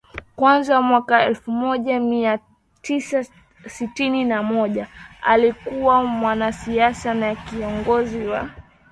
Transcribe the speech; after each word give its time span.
kwanza 0.35 0.81
mwaka 0.81 1.25
elfu 1.25 1.51
moja 1.51 1.99
mia 1.99 2.39
tisa 2.81 3.25
sitini 3.67 4.25
na 4.25 4.43
moja 4.43 4.87
alikuwa 5.21 6.03
mwanasiasa 6.03 7.13
na 7.13 7.35
kiongozi 7.35 8.19
wa 8.27 8.49